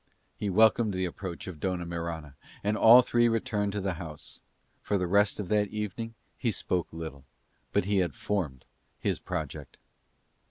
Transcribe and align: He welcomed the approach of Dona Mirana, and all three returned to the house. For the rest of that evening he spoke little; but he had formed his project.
He 0.35 0.49
welcomed 0.49 0.95
the 0.95 1.05
approach 1.05 1.45
of 1.45 1.59
Dona 1.59 1.85
Mirana, 1.85 2.35
and 2.63 2.75
all 2.75 3.03
three 3.03 3.27
returned 3.27 3.71
to 3.73 3.81
the 3.81 3.93
house. 4.01 4.39
For 4.81 4.97
the 4.97 5.05
rest 5.05 5.39
of 5.39 5.47
that 5.49 5.67
evening 5.67 6.15
he 6.39 6.49
spoke 6.49 6.91
little; 6.91 7.25
but 7.71 7.85
he 7.85 7.99
had 7.99 8.15
formed 8.15 8.65
his 8.97 9.19
project. 9.19 9.77